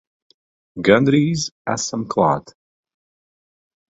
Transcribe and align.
Gandrīz 0.87 1.43
esam 1.75 2.05
klāt! 2.15 2.53